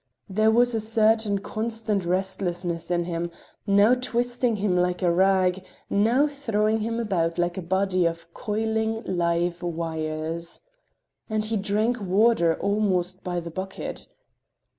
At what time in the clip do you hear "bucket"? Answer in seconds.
13.51-14.07